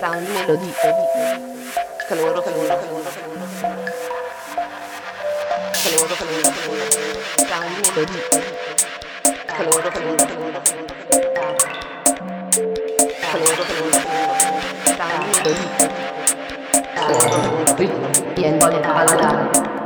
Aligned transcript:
sound 0.00 0.28
melody. 0.28 0.72
Caloro, 2.08 2.42
caloro, 2.42 2.76
caloro, 2.78 3.10
caloro. 3.12 3.46
Caloro, 5.82 6.16
caloro, 6.16 6.50
caloro. 6.52 6.86
Sound 7.48 7.78
melody. 7.78 8.20
Caloro, 9.56 9.90
caloro, 9.90 10.26
caloro. 10.26 10.62
Caloro, 13.32 13.64
caloro, 13.66 14.00
caloro. 14.04 14.38
Sound 14.96 15.24
melody. 15.26 15.68
Caloro, 16.94 18.80
caloro, 18.82 19.18
caloro. 19.18 19.77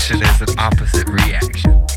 action 0.00 0.22
is 0.22 0.40
an 0.40 0.58
opposite 0.58 1.06
reaction. 1.10 1.89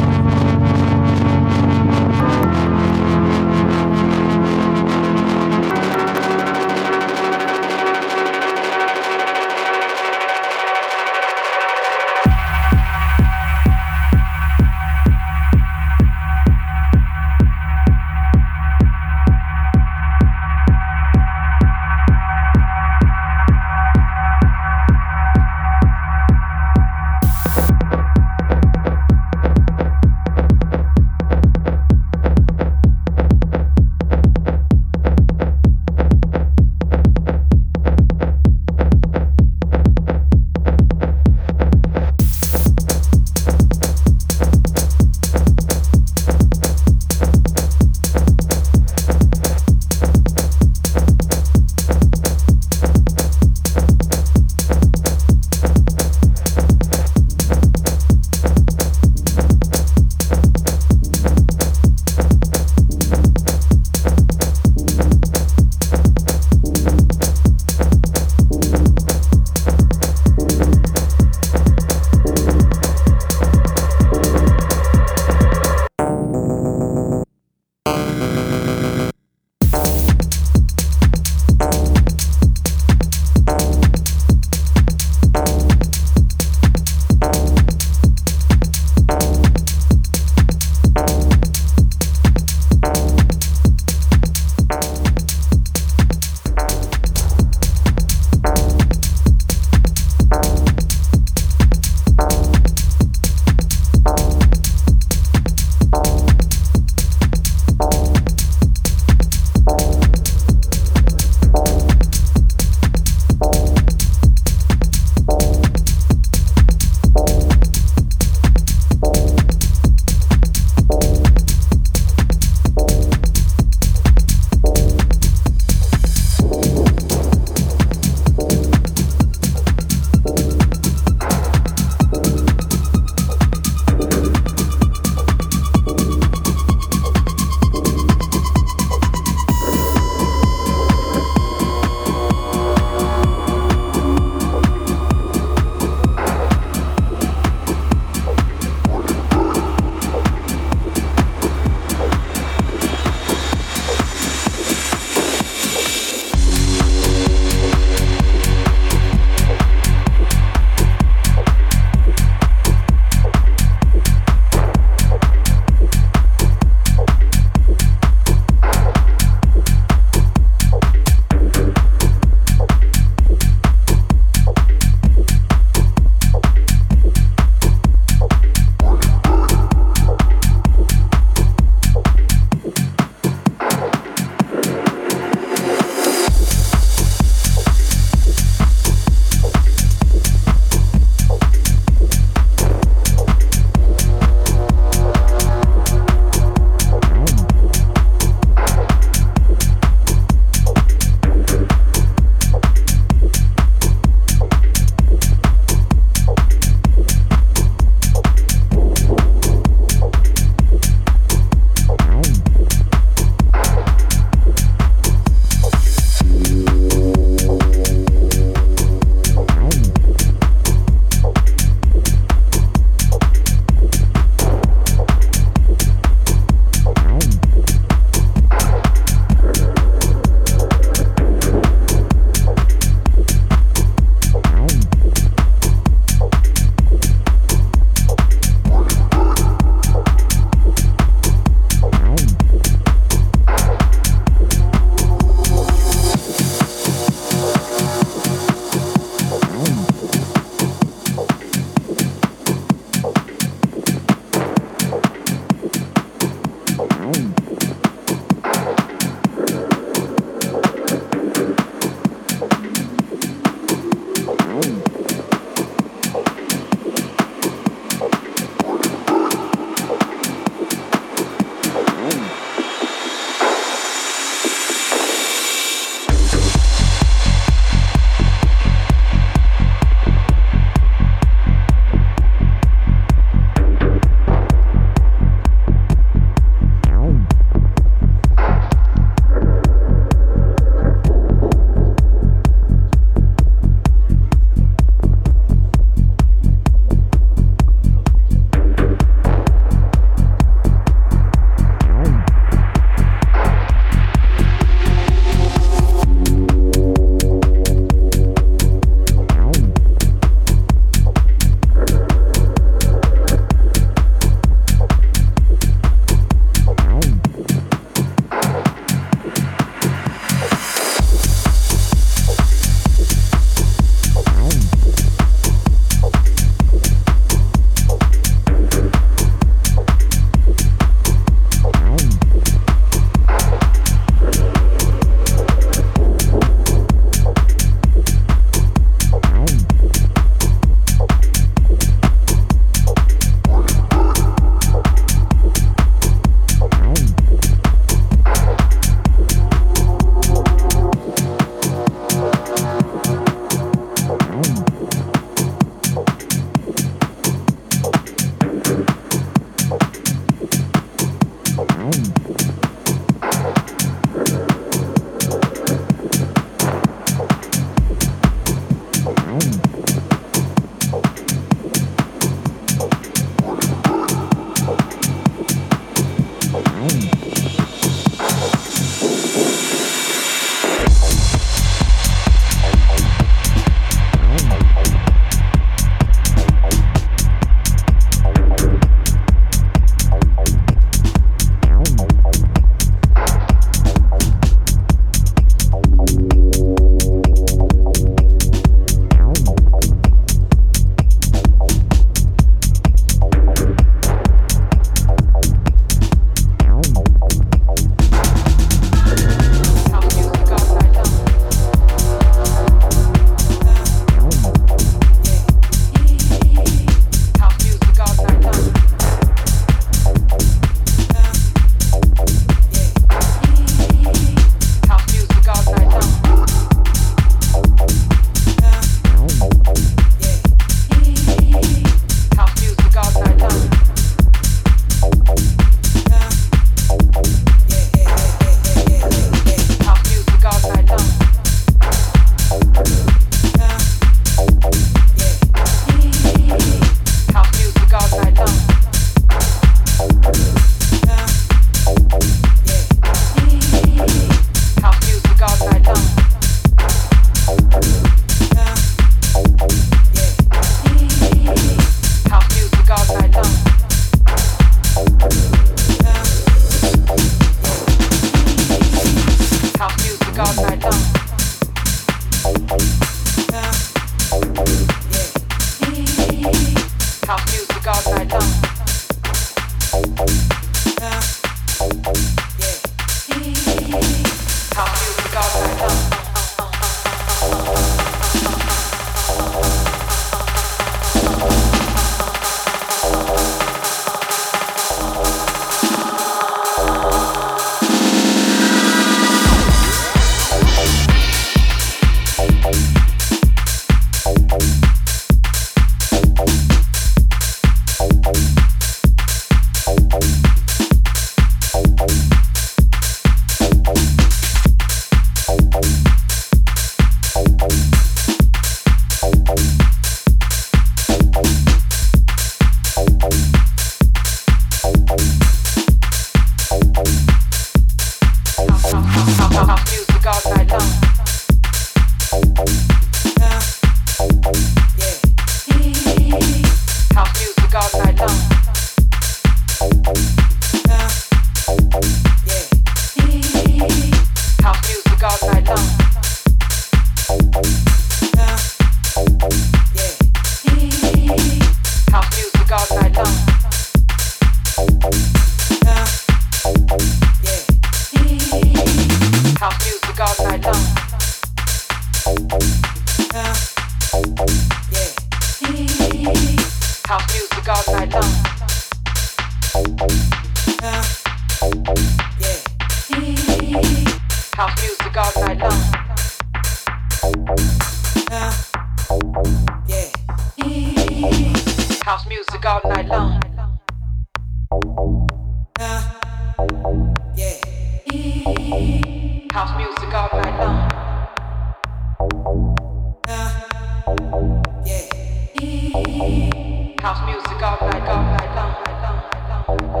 Thank 599.78 600.00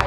you. 0.00 0.05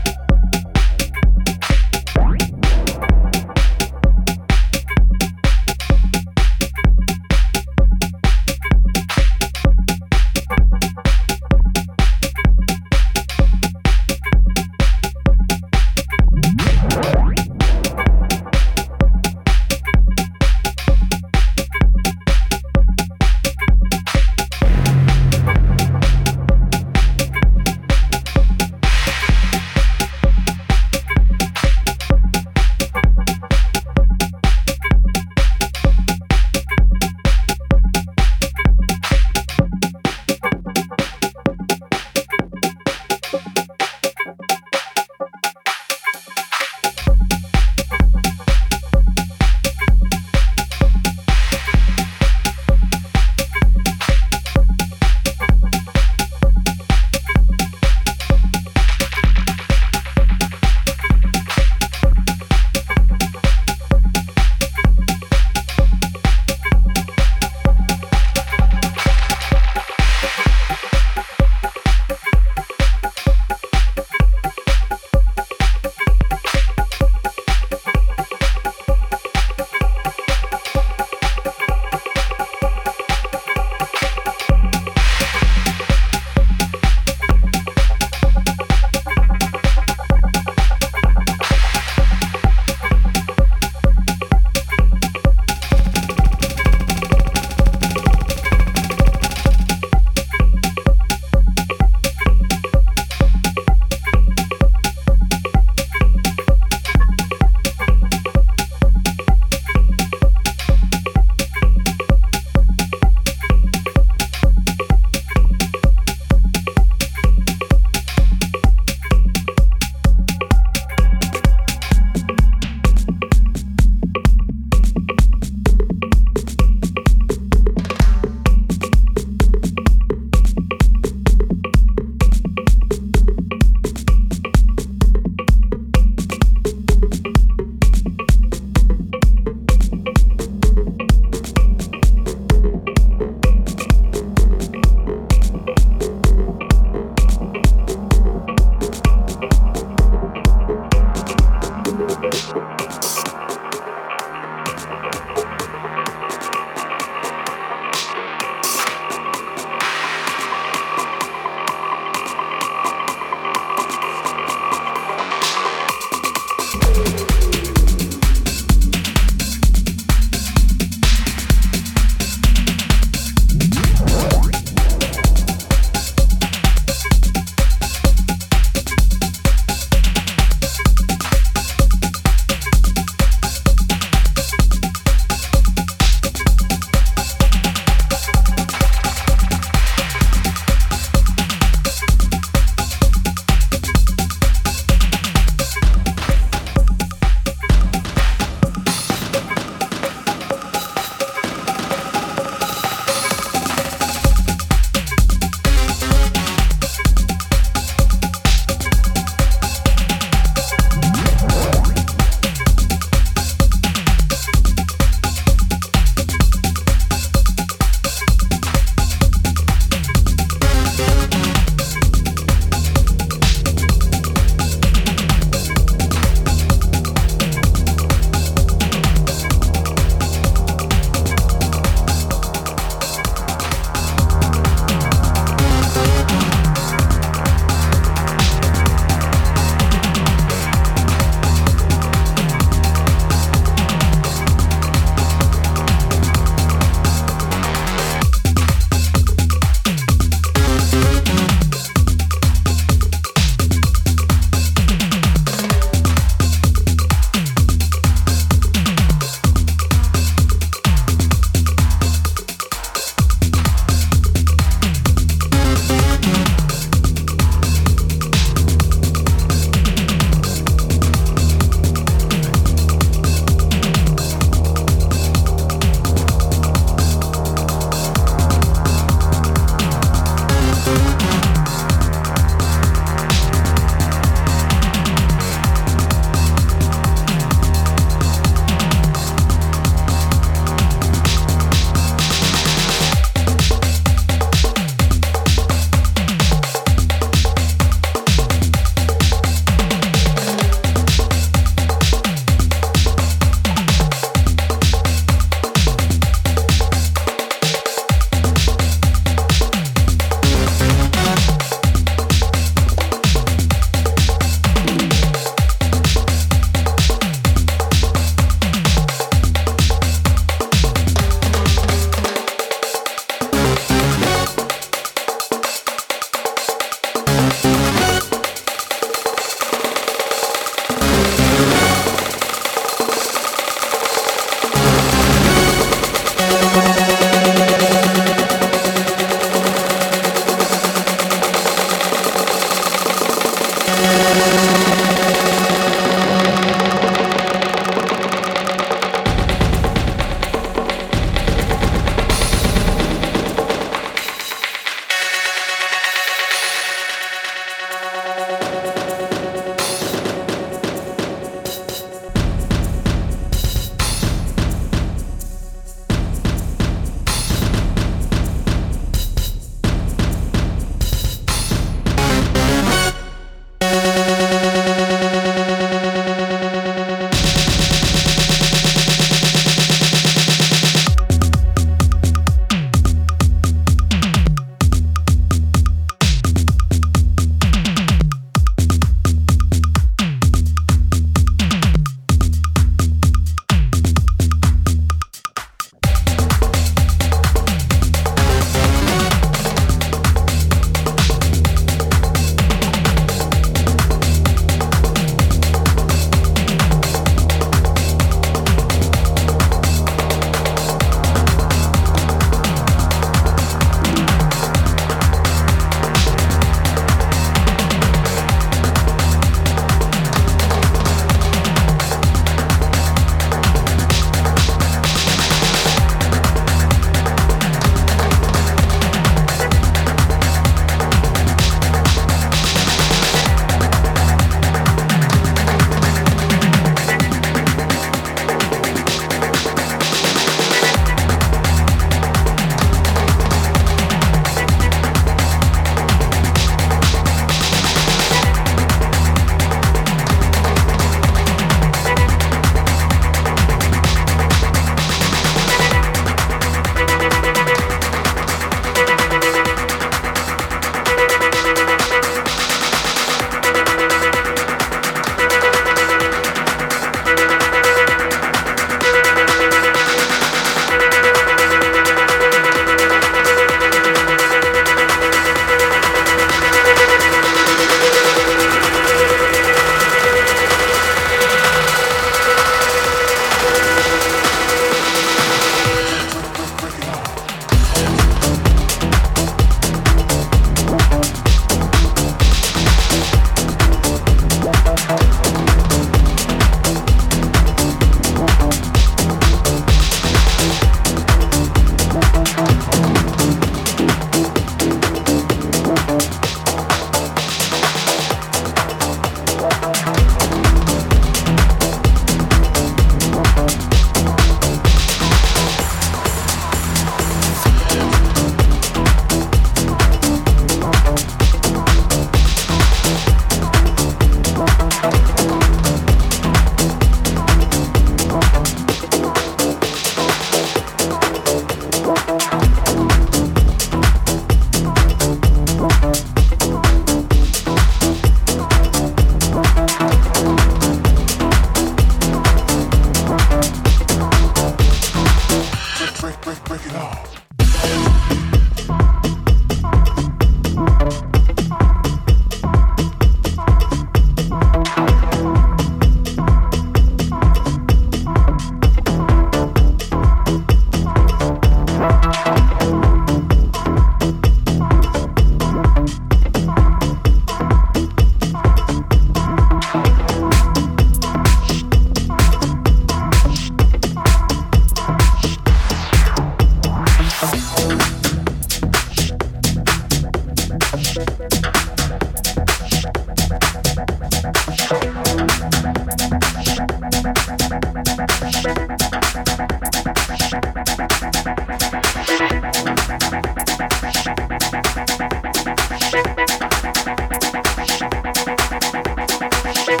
Thank 599.73 600.00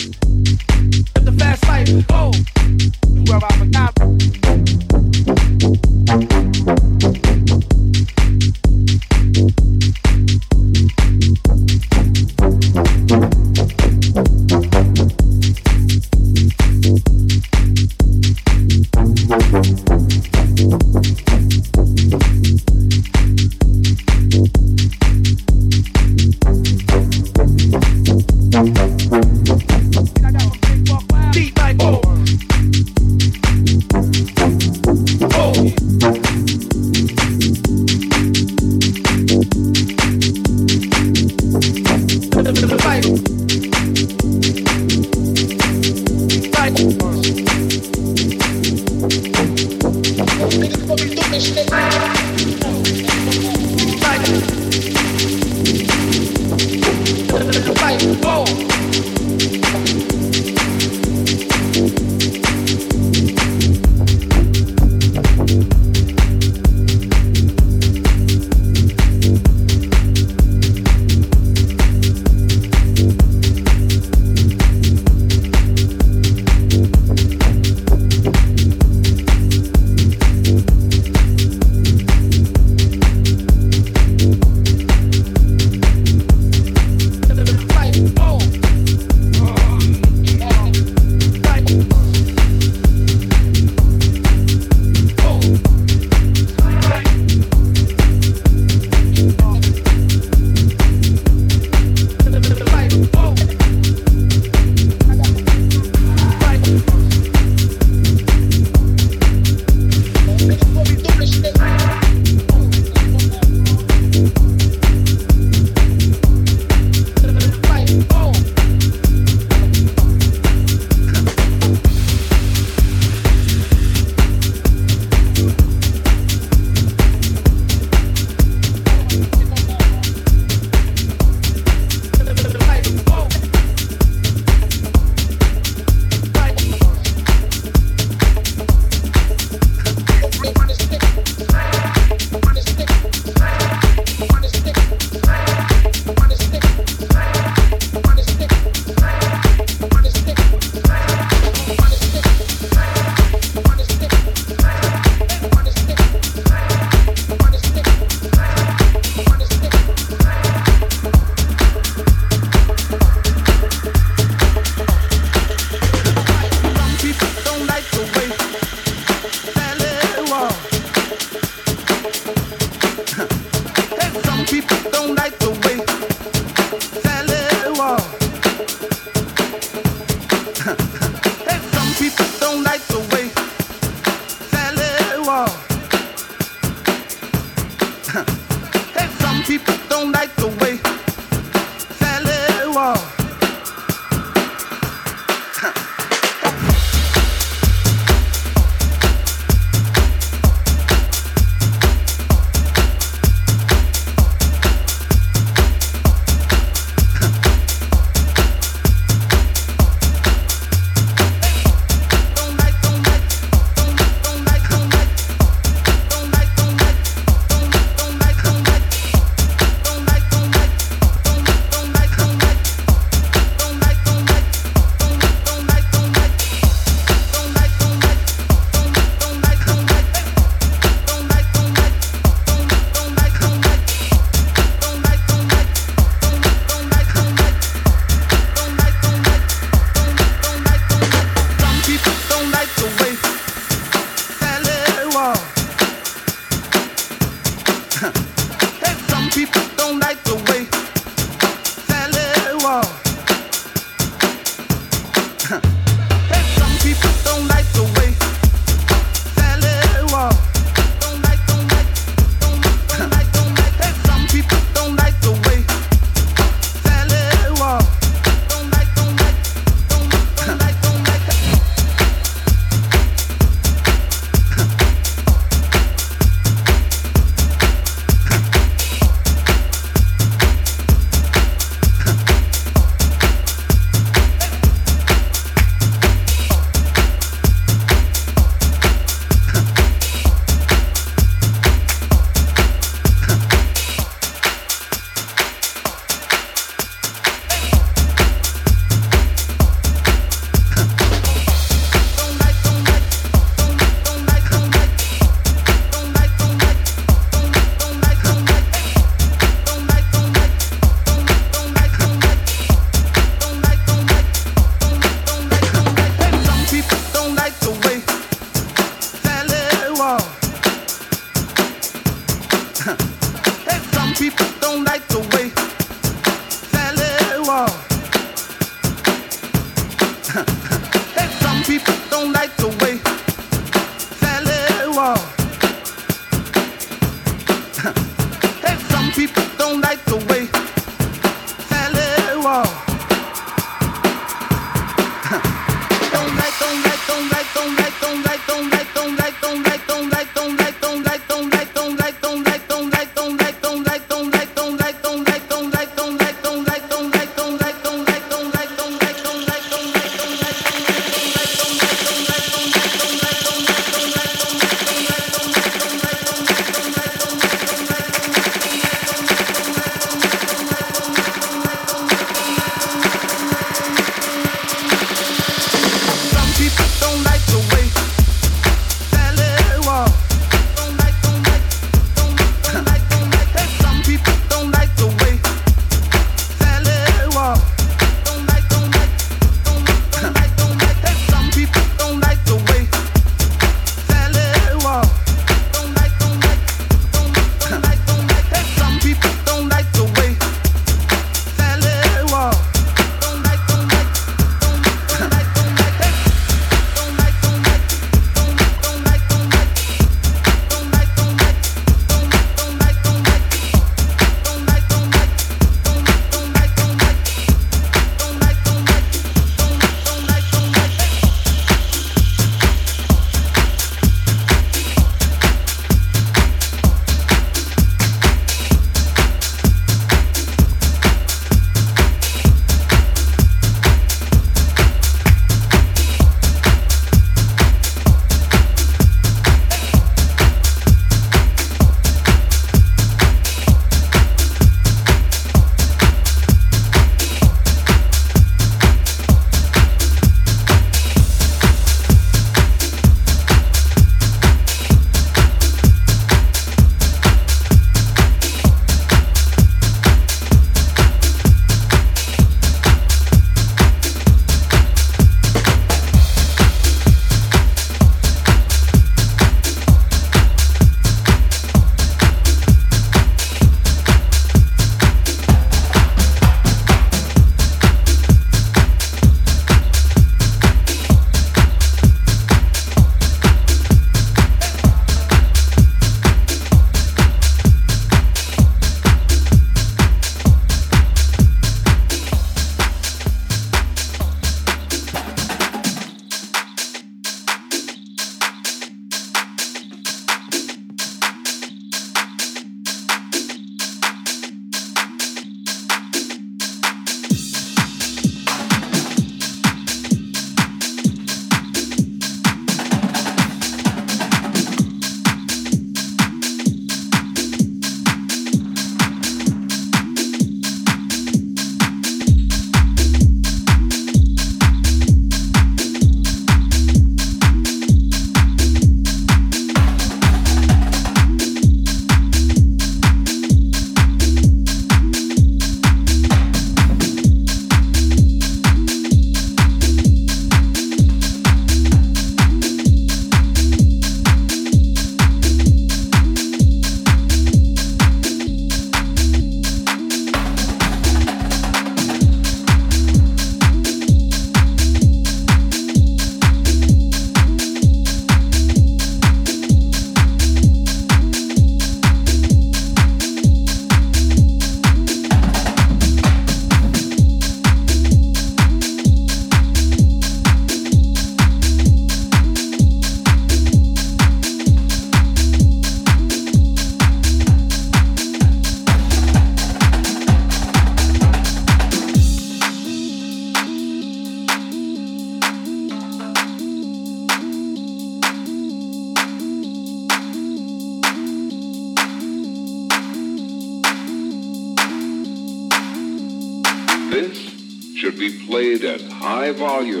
high 599.51 599.57
volume, 599.57 600.00